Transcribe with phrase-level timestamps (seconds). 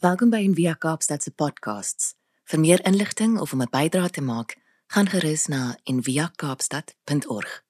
[0.00, 2.14] Welkom by Envia Kaapstad se podcasts.
[2.48, 4.56] Vir meer inligting of om 'n bydrae te maak,
[4.86, 7.64] gaan gerus na enviakaapstad.org.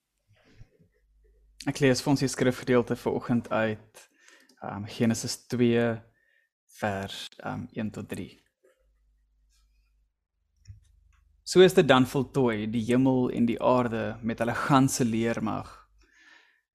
[1.67, 4.09] Ek lees vir ons die skrifgedeelte vanoggend uit
[4.63, 6.03] um, Genesis 2
[6.79, 8.39] vers um, 1 tot 3.
[11.43, 15.89] So is dit dan voltooi die hemel en die aarde met hulle ganse leermag.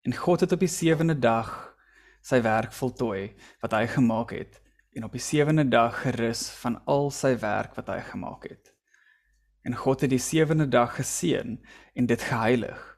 [0.00, 1.76] En God het op die sewende dag
[2.22, 4.61] sy werk voltooi wat hy gemaak het
[4.92, 8.72] en op die sewende dag gerus van al sy werk wat hy gemaak het.
[9.62, 11.58] En God het die sewende dag geseën
[11.94, 12.88] en dit geheilig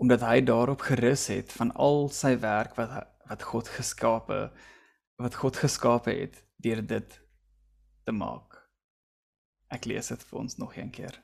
[0.00, 2.92] omdat hy daarop gerus het van al sy werk wat
[3.30, 4.38] wat God geskape
[5.20, 7.18] wat God geskape het deur dit
[8.04, 8.56] te maak.
[9.68, 11.20] Ek lees dit vir ons nog een keer.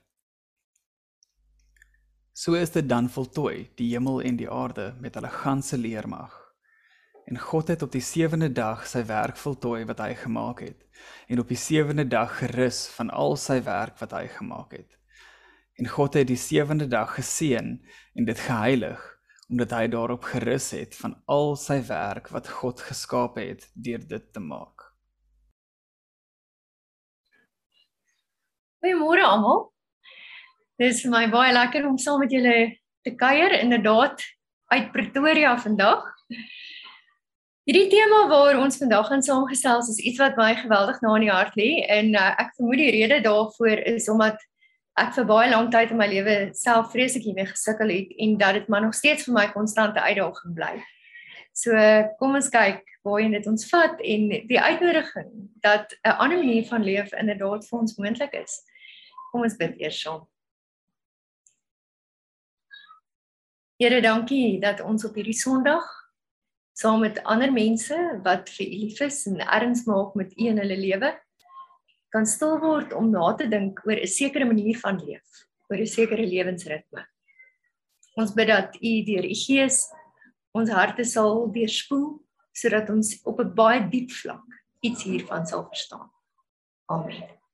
[2.37, 6.46] So is dit dan voltooi, die hemel en die aarde met hulle ganse leermag.
[7.27, 10.85] En God het op die sewende dag sy werk voltooi wat hy gemaak het
[11.27, 14.95] en op die sewende dag gerus van al sy werk wat hy gemaak het.
[15.77, 17.73] En God het die sewende dag geseën
[18.15, 19.03] en dit geheilig
[19.51, 24.33] omdat hy daarop gerus het van al sy werk wat God geskaap het deur dit
[24.33, 24.87] te maak.
[28.83, 29.65] Goeiemôre almal.
[30.79, 32.57] Dis vir my baie lekker om saam met julle
[33.03, 34.23] te kuier inderdaad
[34.71, 36.07] uit Pretoria vandag.
[37.67, 41.33] Hierdie tema waar ons vandag gaan saamgesels is iets wat my geweldig na in die
[41.35, 44.39] hart lê en uh, ek vermoed die rede daarvoor is omdat
[45.03, 48.61] ek vir baie lank tyd in my lewe self vreeslik hiermee gesukkel het en dat
[48.61, 50.71] dit maar nog steeds vir my konstante uitdaging bly.
[51.59, 51.75] So
[52.23, 55.35] kom ons kyk waarheen dit ons vat en die uitnodiging
[55.67, 58.63] dat 'n ander manier van leef inderdaad vir ons moontlik is.
[59.33, 60.23] Kom ons bid eers saam.
[63.83, 66.06] Here, dankie dat ons op hierdie Sondag
[66.77, 70.61] saam met ander mense wat vir u lief is en erns maak met u in
[70.61, 71.13] hulle lewe
[72.13, 75.29] kan stil word om na te dink oor 'n sekere manier van leef,
[75.71, 77.07] oor 'n sekere lewensritme.
[78.17, 79.79] Ons bid dat u deur u gees
[80.55, 82.21] ons harte sal deurspoel
[82.53, 84.49] sodat ons op 'n baie diep vlak
[84.81, 86.11] iets hiervan sal verstaan.
[86.89, 87.46] Amen.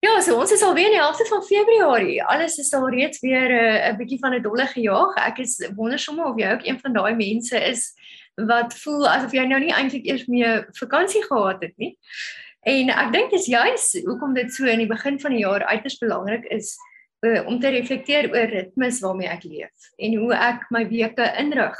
[0.00, 2.22] Ja, so ons is al weer in die helfte van Februarie.
[2.24, 5.16] Alles is al reeds weer eh, 'n uh, bietjie van 'n dolle gejaag.
[5.28, 7.92] Ek is wondersomme of jy ook een van daai mense is
[8.34, 11.98] wat voel asof jy nou nie eintlik eers meer vakansie gehad het nie.
[12.64, 15.98] En ek dink dis juis hoekom dit so in die begin van die jaar uiters
[15.98, 16.76] belangrik is
[17.20, 21.76] uh, om te reflekteer oor ritmes waarmee ek leef en hoe ek my weke inrig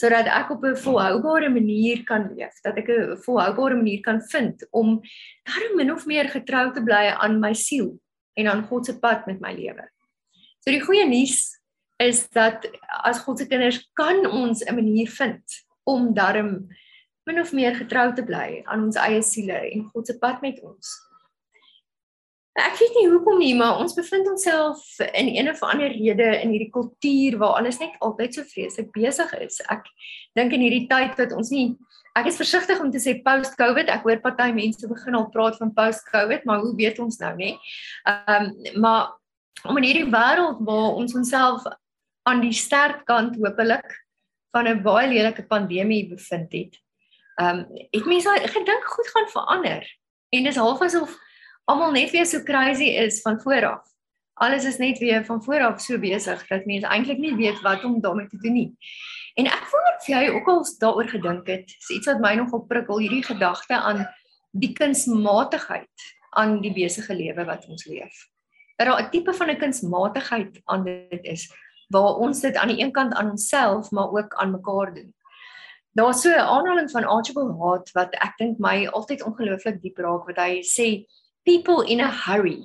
[0.00, 4.66] sodat ek op 'n volhoubare manier kan leef, dat ek 'n volhoubare manier kan vind
[4.70, 5.00] om
[5.44, 8.00] daarom min of meer getrou te bly aan my siel
[8.34, 9.88] en aan God se pad met my lewe.
[10.60, 11.60] So die goeie nuus
[11.98, 12.66] is dat
[13.04, 15.44] as God se kinders kan ons 'n manier vind
[15.84, 16.68] om daarom
[17.26, 20.60] min of meer getrou te bly aan ons eie siele en God se pad met
[20.62, 21.09] ons.
[22.58, 26.50] Ek weet nie hoekom nie, maar ons bevind onsself in een of ander rede in
[26.50, 29.60] hierdie kultuur waar alles net altyd so vreeslik besig is.
[29.70, 29.86] Ek
[30.34, 31.76] dink in hierdie tyd wat ons nie
[32.18, 33.90] ek is versigtig om te sê post-COVID.
[33.92, 37.54] Ek hoor party mense begin al praat van post-COVID, maar hoe weet ons nou nie?
[38.10, 39.14] Ehm um, maar
[39.68, 41.64] om in hierdie wêreld waar ons onsself
[42.28, 43.86] aan die sterk kant hopelik
[44.50, 46.78] van 'n baie lelike pandemie bevind het.
[47.38, 49.82] Ehm um, het mense gedink goed gaan verander.
[50.30, 51.18] En dis half asof
[51.70, 53.86] almal net weer so crazy is van vooraf.
[54.40, 58.00] Alles is net weer van vooraf so besig dat mense eintlik nie weet wat om
[58.00, 58.70] daarmee te doen nie.
[59.38, 62.64] En ek wonder of jy ook al daaroor gedink het, is iets wat my nogal
[62.68, 64.06] prikkel hierdie gedagte aan
[64.50, 66.08] die kunsmatigheid
[66.40, 68.26] aan die besige lewe wat ons leef.
[68.78, 71.50] Dat daar 'n tipe van 'n kunsmatigheid aan dit is
[71.90, 75.14] waar ons dit aan die een kant aan onsself maar ook aan mekaar doen.
[75.92, 80.26] Daar's so 'n aanhaling van Archibald Hart wat ek dink my altyd ongelooflik diep raak
[80.26, 81.04] wat hy sê
[81.46, 82.64] People in a hurry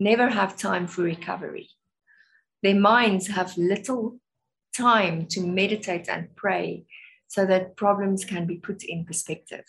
[0.00, 1.68] never have time for recovery.
[2.62, 4.18] Their minds have little
[4.76, 6.86] time to meditate and pray
[7.28, 9.64] so that problems can be put in perspective.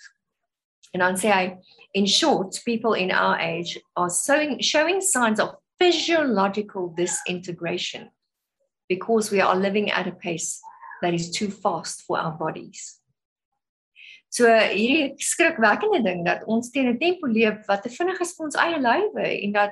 [0.93, 1.57] And I'd say,
[1.93, 8.09] in short, people in our age are showing, showing signs of physiological disintegration
[8.87, 10.61] because we are living at a pace
[11.01, 12.99] that is too fast for our bodies.
[14.35, 18.45] So hierdie skrikwekkende ding dat ons teen 'n tempo leef wat te vinnig is vir
[18.45, 19.71] ons eie lywe en dat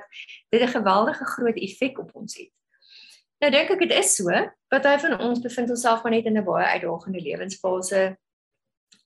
[0.50, 2.52] dit 'n geweldige groot effek op ons het.
[3.40, 4.30] Nou dink ek dit is so,
[4.70, 8.16] party van ons bevind onsself maar net in 'n baie uitdagende lewensfase.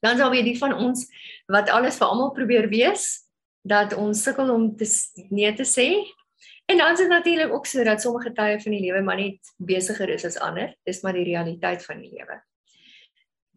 [0.00, 1.08] Dan sal weer die van ons
[1.46, 3.26] wat alles vir almal probeer wees,
[3.66, 4.86] dat ons sukkel om te
[5.30, 6.06] nee te sê.
[6.70, 9.38] En dan is dit natuurlik ook so dat sommige tye van die lewe maar net
[9.56, 10.76] besigger is as ander.
[10.84, 12.42] Dis maar die realiteit van die lewe.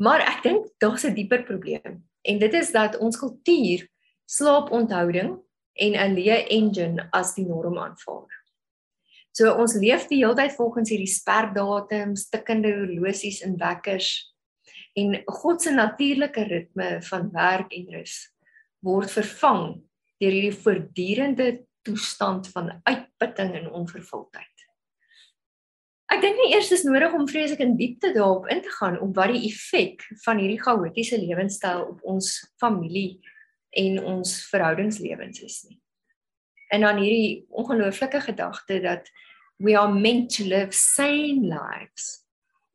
[0.01, 2.01] Maar ek dink daar's 'n dieper probleem.
[2.21, 3.87] En dit is dat ons kultuur
[4.25, 5.39] slaaponthouding
[5.73, 8.29] en 'n leë engine as die norm aanvaar.
[9.31, 14.33] So ons leef die hele tyd volgens hierdie sperdatums, tikkende horlosies en wekkers
[14.93, 18.15] en God se natuurlike ritme van werk en rus
[18.83, 19.63] word vervang
[20.19, 21.47] deur hierdie voortdurende
[21.87, 24.60] toestand van uitputting en onvervuldheid.
[26.11, 29.13] Ek dink nie eers is nodig om vreeslik in diepte daarop in te gaan om
[29.15, 33.21] wat die effek van hierdie chaotiese lewenstyl op ons familie
[33.79, 35.79] en ons verhoudingslewens is nie.
[36.75, 39.07] En dan hierdie ongelooflike gedagte dat
[39.63, 42.25] we are meant to live sane lives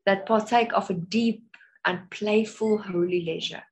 [0.08, 1.44] that partake of a deep
[1.84, 3.64] and playful holy leisure.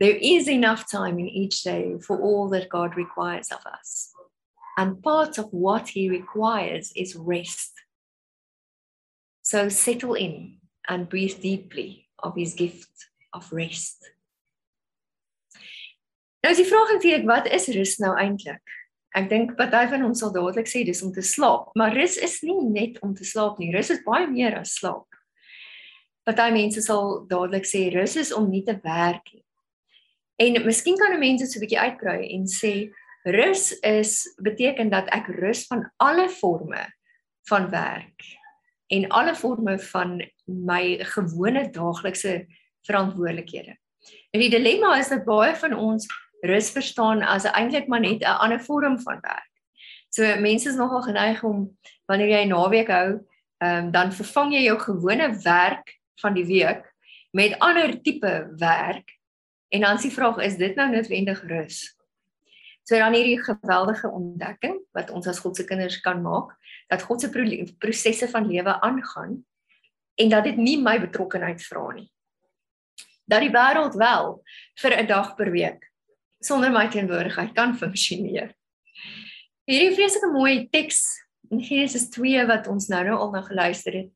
[0.00, 4.17] There is enough time in each day for all that God requires of us.
[4.78, 7.72] And part of what He requires is rest.
[9.42, 14.12] So settle in and breathe deeply of His gift of rest.
[16.44, 18.62] Nou is die vraag eintlik wat is rus nou eintlik?
[19.18, 22.38] Ek dink party van ons sal dadelik sê dis om te slaap, maar rus is
[22.46, 23.72] nie net om te slaap nie.
[23.74, 25.18] Rus is baie meer as slaap.
[26.28, 29.42] Party mense sal dadelik sê rus is om nie te werk nie.
[30.38, 32.92] En miskien kan mense so 'n bietjie uitbrei en sê
[33.34, 36.84] rus is beteken dat ek rus van alle forme
[37.48, 38.24] van werk
[38.88, 42.46] en alle forme van my gewone daaglikse
[42.88, 43.76] verantwoordelikhede.
[44.32, 46.06] En die dilemma is dat baie van ons
[46.46, 49.52] rus verstaan as eintlik maar net 'n ander vorm van werk.
[50.08, 53.20] So mense is nogal geneig om wanneer jy 'n naweek hou,
[53.58, 56.94] um, dan vervang jy jou gewone werk van die week
[57.32, 59.18] met ander tipe werk
[59.68, 61.97] en dan is die vraag is dit nou noodwendig rus?
[62.88, 66.54] So dan hierdie geweldige ontdekking wat ons as God se kinders kan maak
[66.88, 67.28] dat God se
[67.76, 69.34] prosesse van lewe aangaan
[70.16, 72.08] en dat dit nie my betrokkeheid vra nie.
[73.28, 74.40] Dat die wêreld wel
[74.80, 75.84] vir 'n dag per week
[76.40, 78.54] sonder my teenwoordigheid kan funksioneer.
[79.68, 81.04] Hierdie vreeslike mooi teks
[81.50, 84.12] in Genesis 2 wat ons nou nou al na geluister het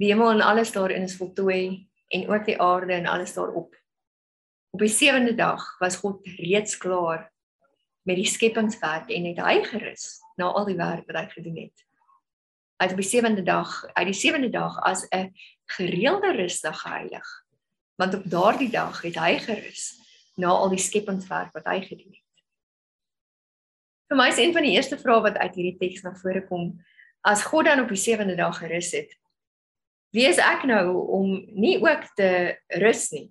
[0.00, 3.76] Die hemel en alles daarin is voltooi en ook die aarde en alles daarop.
[4.70, 7.31] Op die sewende dag was God reeds klaar
[8.02, 11.84] met die skepingswerk en het hy gerus na al die werk wat hy gedoen het.
[12.80, 15.30] Hy het op die sewende dag, uit die sewende dag as 'n
[15.76, 17.28] gereelde rusdag geheilig.
[17.96, 19.94] Want op daardie dag het hy gerus
[20.36, 22.22] na al die skepingswerk wat hy gedoen het.
[24.08, 26.80] Vir my is een van die eerste vrae wat uit hierdie teks na vore kom,
[27.20, 29.14] as God dan op die sewende dag gerus het,
[30.12, 33.30] wie is ek nou om nie ook te rus nie?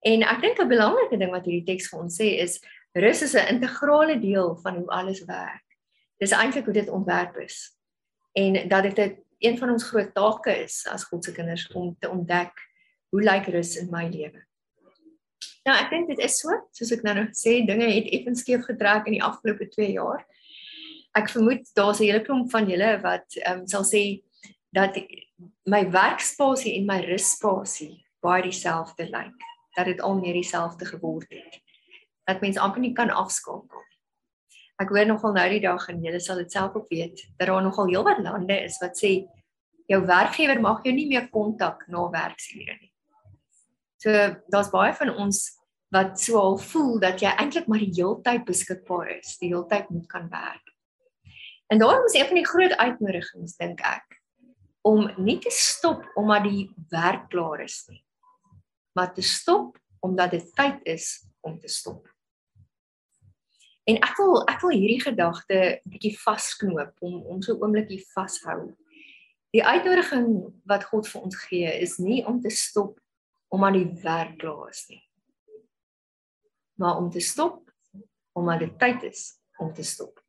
[0.00, 2.60] En ek dink 'n belangrike ding wat hierdie teks vir ons sê is
[2.92, 5.64] rus is 'n integrale deel van hoe alles werk.
[6.18, 7.76] Dis eintlik hoe dit ontwerp is.
[8.32, 12.08] En dat dit een van ons groot take is as God se kinders om te
[12.08, 12.52] ontdek
[13.08, 14.44] hoe lyk rus in my lewe.
[15.64, 18.64] Nou ek dink dit is so, soos ek nou nog sê, dinge het effens skeef
[18.64, 20.24] getrek in die afgelope 2 jaar.
[21.16, 24.22] Ek vermoed daar's 'n hele klomp van julle wat ehm um, sal sê
[24.72, 24.96] dat
[25.64, 29.40] my werkspasie en my russpasie baie dieselfde lyk.
[29.76, 31.60] Dat dit al meer dieselfde geword het.
[32.30, 33.84] Dat mens amper nie kan afskakel.
[34.80, 37.62] Ek hoor nogal nou die dag en julle sal dit self ook weet dat daar
[37.62, 39.10] nogal heelwat lande is wat sê
[39.90, 42.92] jou werkgewer mag jou nie meer kontak na werksure nie.
[44.00, 44.12] So
[44.48, 45.42] daar's baie van ons
[45.92, 50.06] wat so al voel dat jy eintlik maar die heeltyd beskikbaar is, die heeltyd moet
[50.08, 50.70] kan werk.
[51.68, 54.20] En daarom is een van die groot uitnodigings dink ek
[54.86, 58.00] om nie te stop omdat die werk klaar is nie
[58.92, 62.08] maar te stop omdat dit tyd is om te stop.
[63.90, 65.58] En ek wil ek wil hierdie gedagte
[65.90, 68.70] bietjie vasknoop om om so oomblikie vashou.
[69.50, 70.28] Die uitnodiging
[70.70, 73.00] wat God vir ons gee is nie om te stop
[73.50, 75.02] omdat die werk klaar is nie.
[76.78, 77.66] Maar om te stop
[78.38, 79.24] omdat dit tyd is
[79.58, 80.19] om te stop.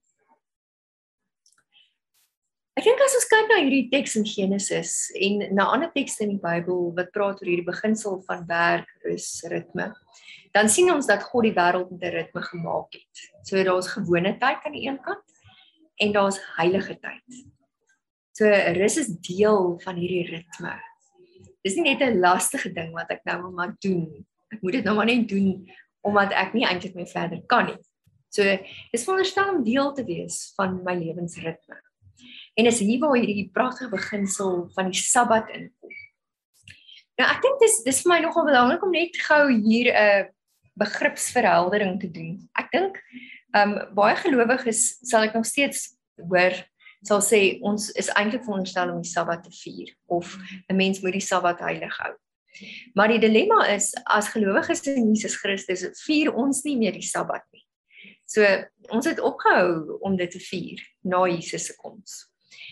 [2.80, 6.38] Ek dink as ons kyk na hierdie teks in Genesis en na ander tekste in
[6.38, 9.90] die Bybel wat praat oor hierdie beginsel van werk, rus, ritme,
[10.56, 13.26] dan sien ons dat God die wêreld met 'n ritme gemaak het.
[13.44, 15.28] So daar's gewone tyd aan die een kant
[16.00, 17.44] en daar's heilige tyd.
[18.32, 20.80] So rus is deel van hierdie ritme.
[21.64, 24.26] Dis nie net 'n lastige ding wat ek nou maar doen.
[24.54, 25.68] Ek moet dit nou maar net doen
[26.04, 27.80] omdat ek nie eintlik meer verder kan nie.
[28.30, 28.44] So
[28.92, 31.91] dis veronderstel om deel te wees van my lewensritme.
[32.60, 35.94] En is hier waar hierdie pragtige beginsel van die Sabbat inkom.
[37.20, 40.30] Nou ek dink dis dis vir my nogal belangrik om net gou hier 'n
[40.80, 42.50] begripsverheldering te doen.
[42.58, 42.98] Ek dink
[43.54, 46.56] ehm um, baie gelowiges sal ek nog steeds hoor
[47.08, 50.38] sal sê ons is eintlik veronderstel om die Sabbat te vier of
[50.70, 52.14] 'n mens moet die Sabbat heilig hou.
[52.94, 57.44] Maar die dilemma is as gelowiges in Jesus Christus vier ons nie meer die Sabbat
[57.52, 57.66] nie.
[58.26, 58.46] So
[58.90, 62.31] ons het opgehou om dit te vier na Jesus se koms.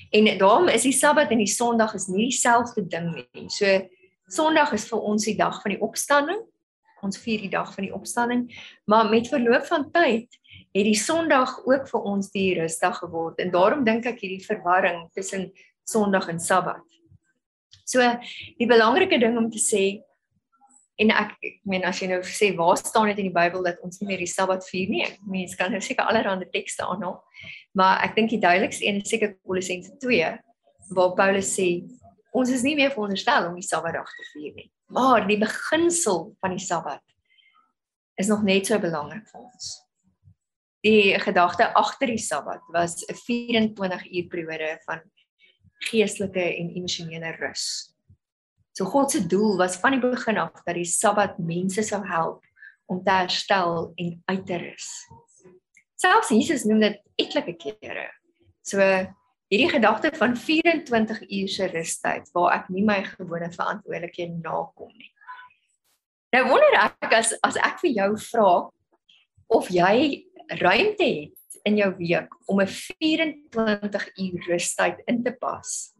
[0.10, 3.48] En daarom is die Sabbat en die Sondag is nie dieselfde ding nie.
[3.54, 3.90] So
[4.30, 6.42] Sondag is vir ons die dag van die opstanding.
[7.06, 8.50] Ons vier die dag van die opstanding,
[8.86, 10.36] maar met verloop van tyd
[10.76, 15.06] het die Sondag ook vir ons die rusdag geword en daarom dink ek hierdie verwarring
[15.16, 15.48] tussen
[15.88, 16.84] Sondag en Sabbat.
[17.88, 18.04] So
[18.60, 19.84] die belangrike ding om te sê
[21.00, 23.80] en ek ek meen as jy nou sê waar staan dit in die Bybel dat
[23.86, 25.08] ons nie meer die Sabbat vier nie.
[25.24, 27.22] Mense kan nou seker allerlei tekste aanhaal.
[27.78, 30.32] Maar ek dink die duidelikste een is seker Kolossense 2
[30.96, 31.70] waar Paulus sê
[32.34, 34.70] ons is nie meer veronderstel om die Sabbatdag te vier nie.
[34.94, 37.04] Maar die beginsel van die Sabbat
[38.20, 39.70] is nog net so belangrik vir ons.
[40.86, 45.02] Die gedagte agter die Sabbat was 'n 24 uur periode van
[45.90, 47.94] geestelike en emosionele rus.
[48.74, 52.46] So God se doel was van die begin af dat die Sabbat mense sou help
[52.86, 54.88] om te herstel en uit te rus.
[55.96, 58.10] Selfs Jesus noem dit etlike kere.
[58.66, 58.82] So
[59.50, 65.12] hierdie gedagte van 24 uur se rustyd waar ek nie my gewone verantwoordelikhede nakom nie.
[66.36, 68.50] Nou wonder ek as as ek vir jou vra
[69.50, 70.26] of jy
[70.62, 75.94] ruimte het in jou week om 'n 24 uur rustyd in te pas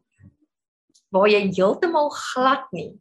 [1.10, 2.94] waar jy heeltemal glad nie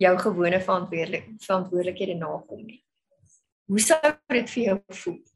[0.00, 2.80] jou gewone verantwoordelik verantwoordelikhede nakom nie.
[3.68, 4.00] Hoe sou
[4.32, 5.33] dit vir jou voel?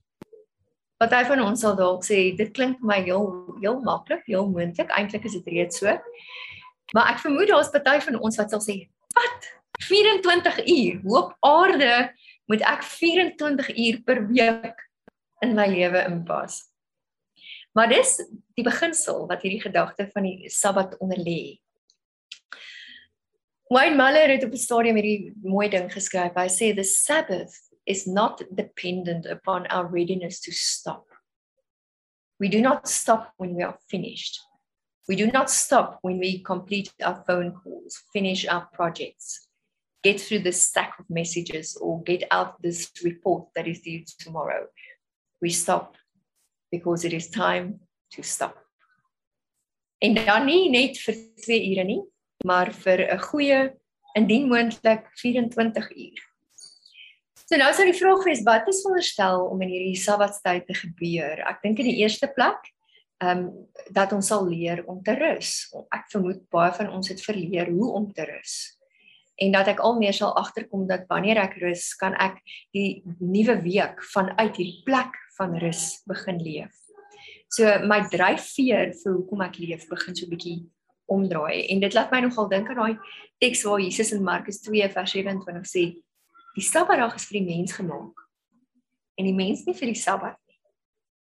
[0.98, 5.24] Party van ons sal dalk sê dit klink my heel heel maklik, heel moontlik, eintlik
[5.24, 5.94] is dit reeds so.
[6.94, 9.52] Maar ek vermoed daar's party van ons wat sal sê, "Wat?
[9.78, 11.00] 24 uur?
[11.02, 12.14] Hoe op aarde
[12.48, 14.88] moet ek 24 uur per week
[15.44, 16.64] in my lewe inpas.
[17.76, 18.16] Maar dis
[18.58, 21.58] die beginsel wat hierdie gedagte van die Sabbat onder lê.
[23.68, 26.34] Wayne Muller het op 'n stadium hierdie mooi ding geskryf.
[26.34, 31.06] Hy sê the Sabbath is not dependent upon our readiness to stop.
[32.38, 34.38] We do not stop when we are finished.
[35.08, 39.48] We do not stop when we complete our phone calls, finish our projects,
[40.04, 44.66] get through the stack of messages, or get out this report that is due tomorrow
[45.40, 45.96] we stop
[46.70, 47.80] because it is time
[48.12, 48.56] to stop.
[49.98, 52.02] En dan nie net vir 2 ure nie,
[52.46, 53.60] maar vir 'n goeie
[54.16, 56.27] indien moontlik 24 uur.
[57.48, 61.40] So nou sou die vraag wees wat is veronderstel om in hierdie Sabbattyd te gebeur?
[61.48, 62.74] Ek dink in die eerste plek
[63.24, 63.46] ehm um,
[63.96, 65.72] dat ons sal leer om te rus.
[65.88, 68.58] Ek vermoed baie van ons het verleer hoe om te rus
[69.40, 72.40] en dat ek al meer sal agterkom dat wanneer ek rus, kan ek
[72.74, 76.74] die nuwe week vanuit hierdie plek van rus begin leef.
[77.54, 80.58] So my dryfveer vir hoekom ek leef begin so 'n bietjie
[81.08, 82.98] omdraai en dit laat my nogal dink aan daai
[83.40, 85.84] teks waar Jesus in Markus 2 vers 27 sê
[86.58, 88.24] die Sabbatdag is vir die mens gemaak
[89.18, 90.58] en die mens nie vir die Sabbat nie.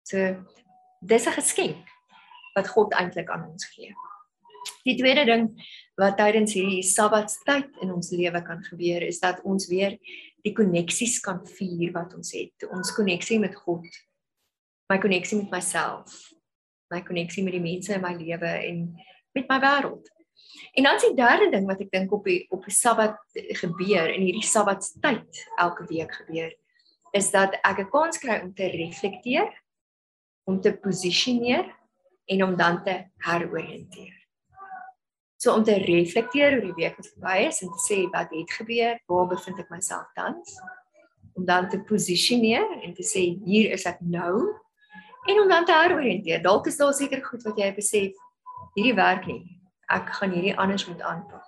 [0.05, 0.19] So
[1.01, 1.89] dis 'n geskenk
[2.57, 3.95] wat God eintlik aan ons gee.
[4.85, 5.49] Die tweede ding
[5.97, 9.99] wat tydens hierdie Sabbatstyd in ons lewe kan gebeur is dat ons weer
[10.45, 12.69] die koneksies kan vier wat ons het.
[12.71, 13.87] Ons koneksie met God,
[14.91, 16.33] my koneksie met myself,
[16.91, 18.97] my koneksie met die mense in my lewe en
[19.35, 20.09] met my wêreld.
[20.73, 23.19] En dan is die derde ding wat ek dink op die op die Sabbat
[23.61, 26.53] gebeur in hierdie Sabbatstyd elke week gebeur
[27.13, 29.53] is dat ek 'n kans kry om te reflekteer,
[30.45, 31.69] om te posisioneer
[32.27, 34.17] en om dan te heroriënteer.
[35.37, 38.51] So om te reflekteer oor die week wat verby is en te sê wat het
[38.51, 40.57] gebeur, waar bevind ek myself tans?
[41.35, 44.55] Om dan te posisioneer en te sê hier is ek nou
[45.29, 46.43] en om dan te heroriënteer.
[46.43, 48.13] Dalk is daar seker goed wat jy besef
[48.75, 49.62] hierdie werk nie.
[49.89, 51.45] Ek gaan hierdie anders moet aanpak.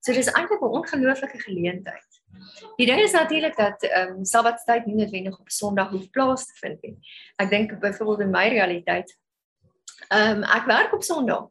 [0.00, 2.10] So dis eintlik 'n ongelooflike geleentheid.
[2.76, 6.54] Die ding is natuurlik dat ehm um, Sabbattyd nie noodwendig op Sondag hoef plaas te
[6.60, 6.96] vind nie.
[7.36, 9.16] Ek dink byvoorbeeld in my realiteit
[10.08, 11.48] ehm um, ek werk op Sondag.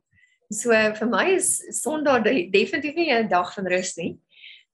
[0.49, 4.19] So vir my is Sondag definitief nie 'n dag van rus nie.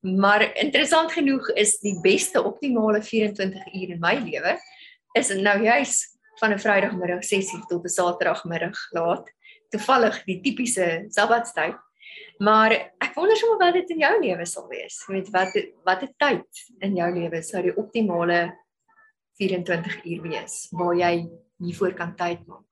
[0.01, 4.57] Maar interessant genoeg is die beste optimale 24 uur in my lewe
[5.13, 9.31] is nou juis van 'n Vrydagmiddag 6:00 tot 'n Saterdagmiddag laat.
[9.71, 11.77] Toevallig die tipiese Sabbatstyd.
[12.41, 14.97] Maar ek wonder sommer wat dit in jou lewe sal wees.
[15.05, 18.41] Jy weet wat watter tyd in jou lewe sou die optimale
[19.39, 21.13] 24 uur wees waar jy
[21.61, 22.65] hiervoor kan tyd maak.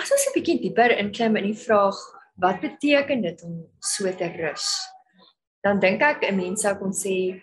[0.00, 1.96] As ons 'n bietjie dieper inklim in die vraag
[2.40, 4.66] wat beteken dit om so te rus?
[5.62, 7.40] Dan dink ek 'n mens sou kon sê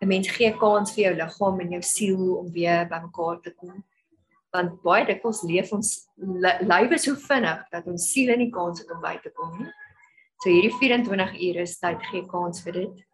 [0.00, 3.84] 'n mens gee kans vir jou liggaam en jou siel om weer bymekaar te kom.
[4.56, 9.02] Want baie dikwels leef ons lywe so vinnig dat ons siel nie kans het om
[9.02, 9.68] by te kom nie.
[10.40, 13.04] So hierdie 24 ure is tyd gee kans vir dit.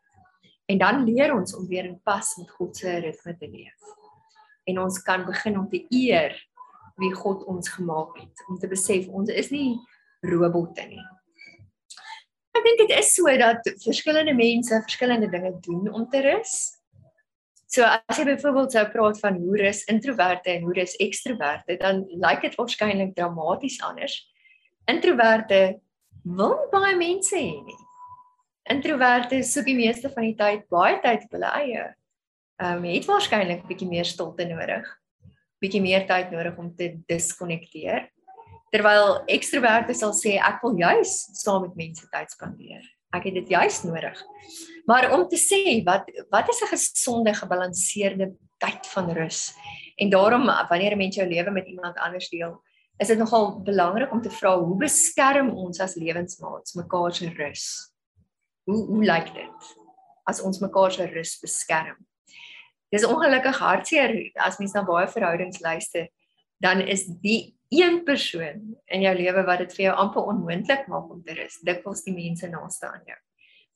[0.70, 3.94] En dan leer ons om weer in pas met God se ritme te leef.
[4.70, 6.36] En ons kan begin om te eer
[7.00, 9.74] wie God ons gemaak het, om te besef ons is nie
[10.22, 11.02] robotte nie.
[12.52, 16.54] Ek dink dit is so dat verskillende mense verskillende dinge doen om te rus.
[17.72, 22.02] So as jy byvoorbeeld sou praat van hoe rus introverte en hoe rus ekstroverte, dan
[22.20, 24.18] lyk dit waarskynlik dramaties anders.
[24.92, 25.60] Introverte
[26.22, 27.78] wil baie mense hê nie.
[28.72, 31.86] Introverte soek die meeste van die tyd baie tyd op hulle eie.
[32.60, 34.84] Ehm um, het waarskynlik bietjie meer stilte nodig.
[35.64, 38.10] Bietjie meer tyd nodig om te diskonnekteer
[38.72, 42.84] terwyl ekstroverte sal sê ek wil juis saam met mense tyd spandeer.
[43.12, 44.20] Ek het dit juis nodig.
[44.84, 49.54] Maar om te sê wat wat is 'n gesonde gebalanseerde tyd van rus?
[49.96, 52.62] En daarom wanneer 'n mens jou lewe met iemand anders deel,
[52.96, 57.92] is dit nogal belangrik om te vra hoe beskerm ons as lewensmaats mekaar se rus?
[58.64, 59.76] Hoe hoe lyk dit
[60.24, 61.96] as ons mekaar se rus beskerm?
[62.88, 66.08] Dis ongelukkig hartseer as mens na baie verhoudings luister,
[66.60, 71.10] dan is die een persoon in jou lewe wat dit vir jou amper onmoontlik maak
[71.10, 73.16] om te rus, dikwels die mense naaste aan jou.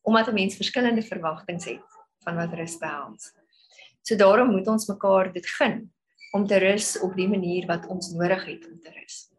[0.07, 1.91] Omdat 'n mens verskillende verwagtinge het
[2.25, 3.33] van wat rus behels.
[4.03, 5.91] So daarom moet ons mekaar dit gun
[6.33, 9.31] om te rus op die manier wat ons nodig het om te rus.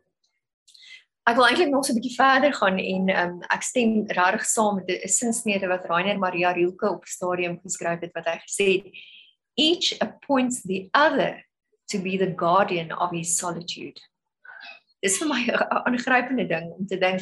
[1.28, 4.76] Ek wil eintlik nog so 'n bietjie verder gaan en um, ek stem regtig saam
[4.76, 8.86] met 'n sinsnede wat Rainer Maria Rilke op stadium geskryf het wat hy gesê het
[9.56, 11.44] each appoints the other
[11.92, 14.00] to be the guardian of his solitude
[15.02, 17.22] dis vir my 'n aangrypende ding om te dink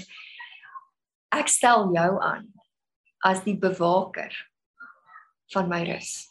[1.32, 2.55] ek stel jou aan
[3.26, 4.34] as die bewaker
[5.54, 6.30] van my rus.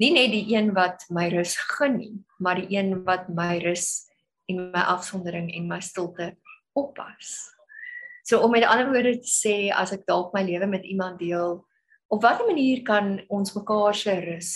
[0.00, 4.08] Nie net die een wat my rus gun nie, maar die een wat my rus
[4.48, 6.32] en my afsondering en my stilte
[6.72, 7.50] oppas.
[8.24, 11.60] So om met ander woorde te sê as ek dalk my lewe met iemand deel,
[12.10, 14.52] op watter manier kan ons mekaar se rus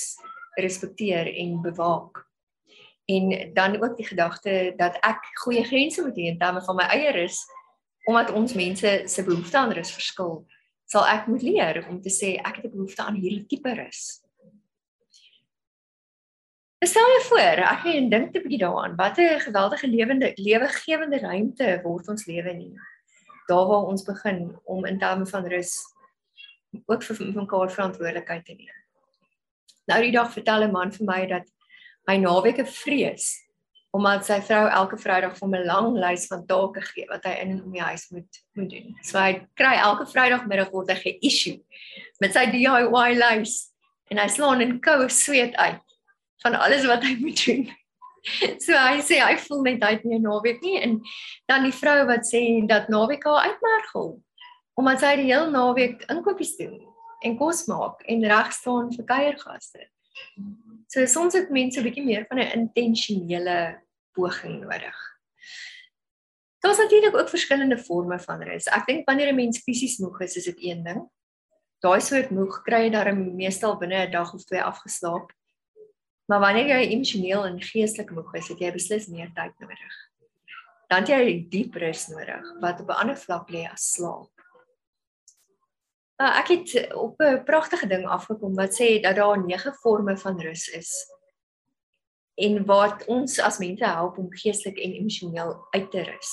[0.57, 2.25] respekteer en bewaak?
[3.05, 6.87] en dan ook die gedagte dat ek goeie grense moet hê in terme van my
[6.97, 7.43] eie rus
[8.09, 10.45] omdat ons mense se behoefte aan rus verskil
[10.85, 14.25] sal ek moet leer om te sê ek het 'n behoefte aan hierdie tipe rus.
[16.85, 21.81] Stel jou voor, ek het dink 'n bietjie daaraan, wat 'n geweldige lewende lewegewende ruimte
[21.83, 22.77] word ons lewe nie.
[23.49, 25.95] Daar waar ons begin om in terme van rus
[26.87, 28.77] ook vir mekaar verantwoordelikheid te neem.
[29.87, 31.47] Nou die dag vertel 'n man vir my dat
[32.07, 33.44] hy naweke vrees
[33.95, 37.51] omdat sy vrou elke Vrydag vir 'n lang lys van take gee wat hy in
[37.51, 38.97] en om die huis moet moet doen.
[39.03, 41.61] So hy kry elke Vrydagmiddag word hy ge-issue
[42.21, 43.71] met sy DIY lys
[44.11, 45.81] en hy slaan in koue sweet uit
[46.43, 47.71] van alles wat hy moet doen.
[48.59, 51.01] So hy sê hy voel net hy het nie 'n naweek nie en
[51.47, 54.19] dan die vrou wat sê dat naweek haar uitmergel
[54.75, 56.83] omdat sy die hele naweek inkopies doen
[57.23, 59.87] en kos maak en reg staan vir kuiergaste.
[60.91, 63.84] So soms het mense 'n bietjie meer van 'n intentionele
[64.15, 64.99] poging nodig.
[66.65, 68.65] Daar's natuurlik ook verskillende forme van rus.
[68.73, 71.11] Ek dink wanneer 'n mens fisies moeg is, is dit een ding.
[71.79, 75.33] Daai soort moeg kry jy dan meestal binne 'n dag of twee afgeslaap.
[76.25, 79.95] Maar wanneer jy emosioneel en geestelik moeg is, het jy beslis meer tyd nodig.
[80.89, 84.31] Dan het jy diep rus nodig wat op 'n ander vlak lê as slaap.
[86.17, 90.41] Uh, ek het op 'n pragtige ding afgekom wat sê dat daar nege forme van
[90.41, 91.14] rus is
[92.35, 96.33] en wat ons as mense help om geestelik en emosioneel uit te rus.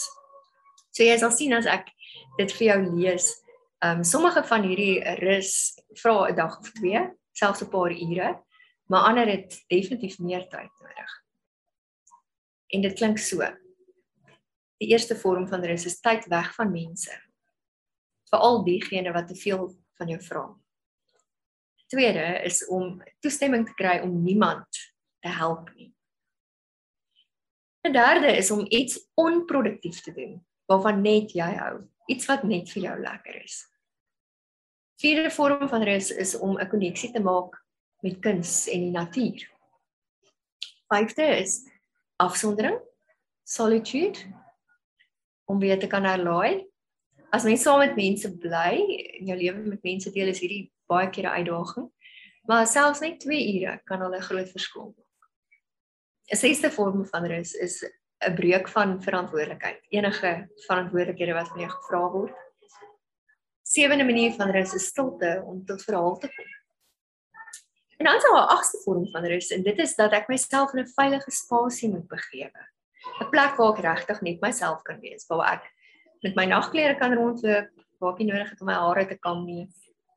[0.91, 1.91] So jy sal sien as ek
[2.39, 3.29] dit vir jou lees,
[3.81, 7.01] ehm um, sommige van hierdie rus vra 'n dag of twee,
[7.33, 8.43] selfs 'n paar ure,
[8.89, 11.11] maar ander het definitief meer tyd nodig.
[12.73, 13.39] En dit klink so.
[14.79, 17.11] Die eerste vorm van rus is tyd weg van mense
[18.31, 19.67] veral diegene wat te veel
[19.99, 20.45] van jou vra.
[21.91, 24.79] Tweede is om toestemming te kry om niemand
[25.21, 25.93] te help nie.
[27.83, 32.69] 'n Derde is om iets onproduktief te doen waarvan net jy hou, iets wat net
[32.69, 33.65] vir jou lekker is.
[35.01, 37.57] Vierde vorm van rus is om 'n koneksie te maak
[38.01, 39.49] met kuns en die natuur.
[40.87, 41.65] Vyfde is
[42.17, 42.79] afsondering,
[43.43, 44.19] solitude
[45.45, 46.71] om weer te kan herlaai
[47.31, 48.75] as mens saam met mense bly
[49.19, 51.87] en jou lewe met mense deel is hierdie baie keer 'n uitdaging.
[52.47, 55.10] Maar selfs net 2 ure kan al 'n groot verskil maak.
[56.29, 57.83] 'n Sesde vorm van rus is
[58.21, 59.81] 'n breuk van verantwoordelikheid.
[59.89, 62.35] Enige verantwoordelikhede wat van jou gevra word.
[63.63, 66.49] Sewende manier van rus is stilte om tot verhaal te kom.
[67.97, 70.73] En dan is daar 'n agste vorm van rus en dit is dat ek myself
[70.73, 72.61] in 'n veilige spasie moet begewe.
[73.21, 75.63] 'n Plek waar ek regtig net myself kan wees, waar ek
[76.21, 79.45] met my nagklere kan rondloop, waar ek nie nodig het om my hare te kam
[79.45, 79.69] nie.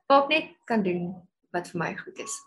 [0.07, 2.41] Waar ek net kan doen wat vir my goed is.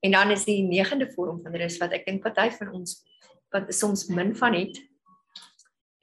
[0.00, 3.00] En dan is die negende vorm van rus wat ek dink party van ons
[3.54, 4.76] wat soms min van het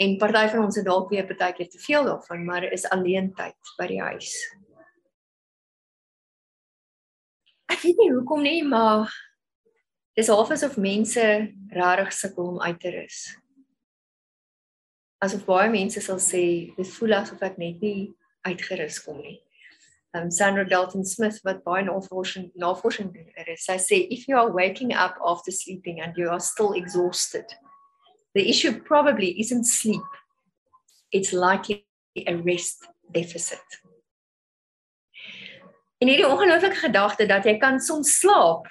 [0.01, 3.75] en party van ons het dalk weer partykeer te veel daarvan, maar is alleen tyd
[3.77, 4.33] by die huis.
[7.71, 9.13] Ek weet nie hoekom nie, maar
[10.19, 11.23] dis half asof mense
[11.71, 13.21] regtig sukkel om uit te rus.
[15.23, 16.43] Asof baie mense sal sê
[16.75, 18.11] dit voel asof ek net nie
[18.45, 19.39] uitgerus kom nie.
[20.15, 24.51] Um Sandra Dalton Smith wat baie navorsing navorsing doen, is sy sê if you are
[24.51, 27.43] waking up after sleeping and you are still exhausted,
[28.33, 30.07] the issue probably isn't sleep.
[31.11, 31.83] It's likely
[32.27, 33.81] a rest deficit.
[35.99, 38.67] En hierdie ongelooflike gedagte dat jy kan soms slaap,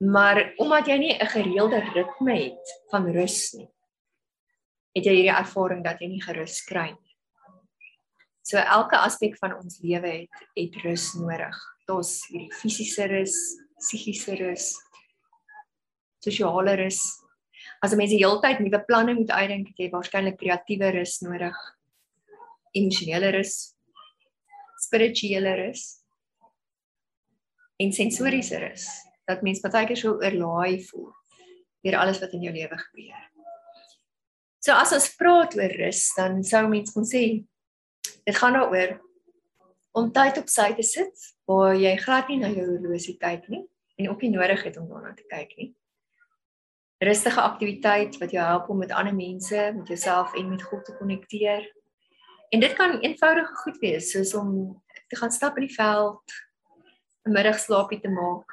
[0.00, 3.68] maar omdat jy nie 'n gereelde ritme het van rus nie,
[4.96, 7.09] het jy hierdie ervaring dat jy nie gerus kry nie.
[8.42, 11.56] So elke aspek van ons lewe het het rus nodig.
[11.90, 13.34] Ons hierdie fisiese rus,
[13.80, 14.70] psigiese rus,
[16.22, 17.00] sosiale rus.
[17.82, 21.20] As 'n mens die hele tyd nuwe planne moet uitdink, het jy waarskynlik kreatiewe rus
[21.20, 21.56] nodig.
[22.74, 23.74] Emosionele rus,
[24.78, 26.00] spirituele rus
[27.80, 28.86] en sensoriese rus
[29.28, 31.10] dat mens baie keer so oorlaai voel
[31.84, 33.20] deur alles wat in jou lewe gebeur.
[34.60, 37.22] So as ons praat oor rus, dan sou mens kon sê
[38.30, 38.94] dit gaan daaroor
[39.98, 43.64] om tyd op sy te sit waar jy glad nie na jou horlosie kyk nie
[43.98, 45.72] en ook nie nodig het om daarna te kyk nie.
[47.02, 50.94] Rustige aktiwiteit wat jou help om met ander mense, met jouself en met God te
[50.96, 51.66] konnekteer.
[52.54, 54.52] En dit kan eenvoudige goed wees soos om
[55.08, 56.22] te gaan stap in die veld,
[57.26, 58.46] 'n middagslaapie te maak.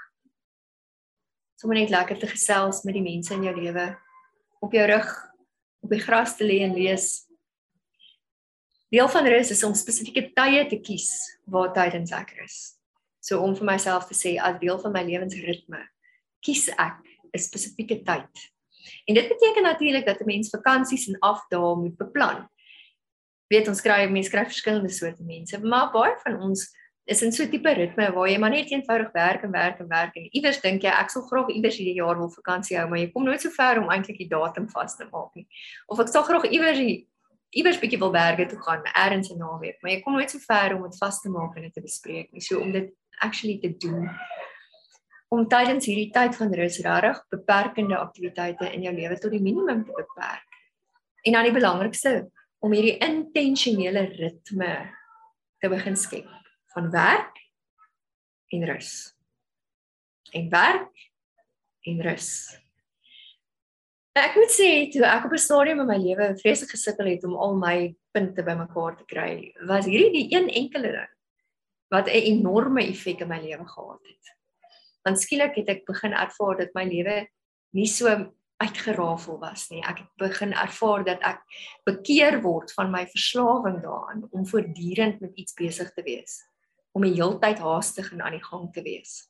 [1.55, 3.97] Sommige net lekker te gesels met die mense in jou lewe
[4.59, 5.31] op jou rug
[5.79, 7.26] op die gras te lê en lees.
[8.89, 11.10] Deel van rus is om spesifieke tye te kies
[11.52, 12.58] waar tydens ek rus.
[13.19, 15.82] So om vir myself te sê as deel van my lewensritme,
[16.39, 18.32] kies ek 'n spesifieke tyd.
[19.08, 22.47] En dit beteken natuurlik dat 'n mens vakansies en afdae moet beplan.
[23.50, 26.71] Weet ons kry mense kry verskillende soorte mense, maar baie van ons
[27.08, 29.88] is in so 'n tipe ritme waar jy maar net eenvoudig werk en werk en
[29.88, 33.00] werk en iewers dink jy ek sal graag iewers hierdie jaar wil vakansie hou, maar
[33.00, 35.47] jy kom nooit so ver om eintlik die datum vas te maak nie.
[35.88, 36.78] Of ek sal graag iewers
[37.49, 40.75] iewers bietjie wil berge toe gaan, ergens 'n naweek, maar jy kom nooit so ver
[40.75, 42.41] om dit vas te maak en dit te bespreek nie.
[42.41, 44.10] So om dit actually te doen
[45.33, 49.83] om tydens hierdie tyd van rus regtig beperkende aktiwiteite in jou lewe tot die minimum
[49.86, 50.60] te beperk.
[51.27, 52.13] En dan die belangrikste
[52.63, 54.71] om hierdie intentionele ritme
[55.60, 56.29] te begin skep
[56.75, 57.43] van werk
[58.55, 58.93] en rus.
[60.31, 61.10] En werk
[61.88, 62.31] en rus.
[64.17, 67.36] Ek moet sê toe ek op 'n stadium in my lewe vreeslik gesukkel het om
[67.38, 71.13] al my punte bymekaar te kry, was hierdie die een enkele ding
[71.93, 74.25] wat 'n enorme effek in my lewe gehad het.
[75.06, 77.27] Want skielik het ek begin ervaar dat my lewe
[77.73, 79.84] nie so uitgerafel was nie.
[79.86, 81.41] Ek het begin ervaar dat ek
[81.86, 86.41] bekeer word van my verslawing daaraan om voortdurend met iets besig te wees
[86.91, 89.30] om die heeltyd haastig en aan die gang te wees.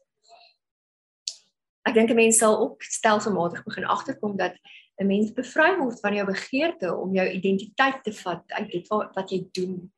[1.87, 4.53] Ek dink 'n mens sal ook stelselmatig begin agterkom dat
[4.99, 9.15] 'n mens bevry word van jou begeerte om jou identiteit te vat uit dit wat,
[9.15, 9.91] wat jy doen.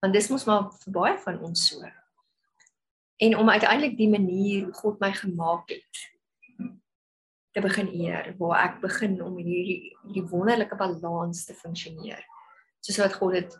[0.00, 1.84] Want dis mos maar vir baie van ons so.
[3.20, 6.10] En om uiteindelik die manier hoe God my gemaak het
[7.52, 12.24] te begin eer, waar ek begin om hierdie hierdie wonderlike balans te funksioneer,
[12.80, 13.58] soos wat God dit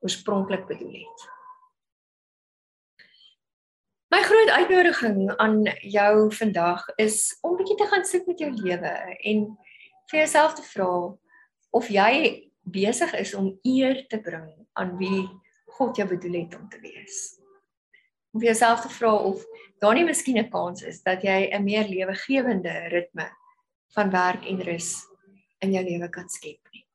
[0.00, 1.35] oorspronklik bedoel het.
[4.16, 8.92] My groot uitnodiging aan jou vandag is om bietjie te gaan sit met jou lewe
[9.28, 9.42] en
[10.08, 10.86] vir jouself te vra
[11.76, 12.12] of jy
[12.64, 14.46] besig is om eer te bring
[14.80, 15.26] aan wie
[15.76, 17.18] God jou bedoel het om te wees.
[18.32, 19.44] Om vir jouself te vra of
[19.84, 23.28] daar nie miskien 'n kans is dat jy 'n meer lewegewende ritme
[23.92, 25.04] van werk en rus
[25.60, 26.86] in jou lewe kan skep nie.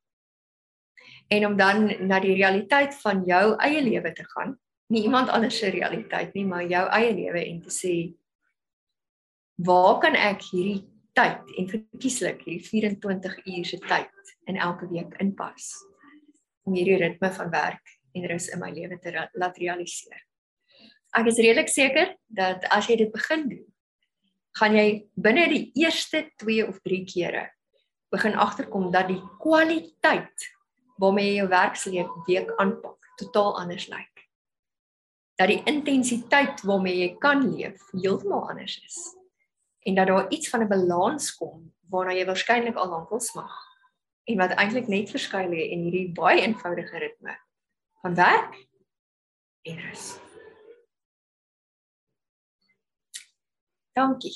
[1.30, 4.58] En om dan na die realiteit van jou eie lewe te gaan
[4.92, 7.94] nie iemand anders se realiteit nie, maar jou eie lewe en te sê
[9.62, 10.82] waar kan ek hierdie
[11.16, 15.72] tyd en verkieslik hierdie 24 uur se tyd in elke week inpas
[16.66, 20.20] om hierdie ritme van werk en rus in my lewe te laat realiseer.
[21.16, 23.66] Ek is redelik seker dat as jy dit begin doen,
[24.60, 27.46] gaan jy binne die eerste 2 of 3 kere
[28.12, 30.48] begin agterkom dat die kwaliteit
[31.00, 34.11] waarmee jy jou werksweek aanpak totaal anders lyk
[35.40, 38.98] dat die intensiteit waarmee jy kan leef heeltemal anders is
[39.88, 43.54] en dat daar iets van 'n balans kom waarna jy waarskynlik al lank wil smag
[44.24, 47.38] en wat eintlik net verskuil in hierdie baie eenvoudige ritme
[48.02, 48.54] van werk
[49.62, 50.18] en rus.
[53.92, 54.34] Dankie.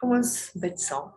[0.00, 1.12] Kom ons bid saam.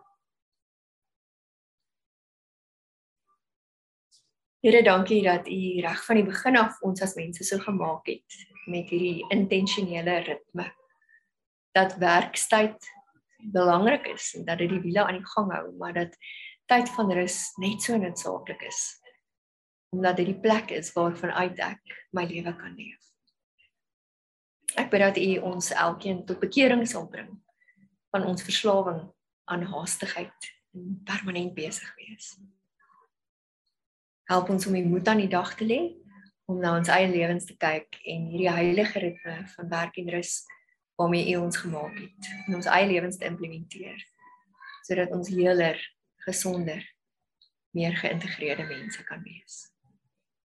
[4.64, 8.53] Here, dankie dat U reg van die begin af ons as mense so gemaak het
[8.66, 10.66] met hierdie intentionele ritme.
[11.74, 12.90] Dat werkstyd
[13.52, 16.16] belangrik is en dat dit die wiele aan die gang hou, maar dat
[16.66, 18.84] tyd van rus net so noodsaaklik is
[19.94, 22.98] omdat dit die plek is waarvan uit ek my lewe kan leef.
[24.74, 27.30] Ek bid dat U ons elkeen tot bekering sal bring
[28.10, 29.04] van ons verslawing
[29.50, 32.32] aan haastigheid en permanent besig wees.
[34.26, 35.80] Help ons om die moed aan die dag te lê
[36.50, 40.42] om na ons eie lewens te kyk en hierdie heilige ritme van werk en rus
[41.00, 44.02] waarmee U ons gemaak het in ons eie lewens te implementeer
[44.84, 45.78] sodat ons heeler
[46.26, 46.82] gesonder,
[47.72, 49.70] meer geïntegreerde mense kan wees.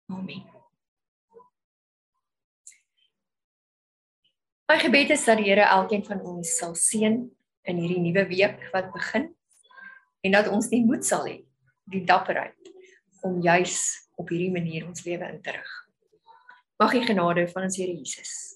[0.10, 0.41] Amen.
[4.65, 7.19] My gebed is dat die Here elkeen van ons sal seën
[7.69, 9.30] in hierdie nuwe week wat begin
[10.26, 11.43] en dat ons nie moed sal hê
[11.93, 12.74] die dapperheid
[13.26, 15.71] om juis op hierdie manier ons lewe in te rig.
[16.82, 18.56] Mag die genade van ons Here Jesus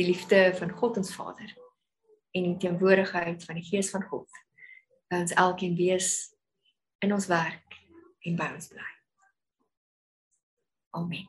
[0.00, 1.50] die liefde van God ons Vader
[2.30, 4.38] en die teenwoordigheid van die Gees van God
[5.10, 6.30] by ons elkeen wees
[7.04, 7.76] in ons werk
[8.24, 8.88] en by ons bly.
[10.96, 11.28] Amen.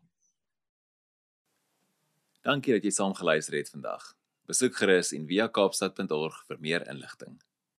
[2.47, 4.05] Dankie dat jy saam geluister het vandag.
[4.49, 7.35] Besoek gerus en via kaapstad.org vir meer inligting.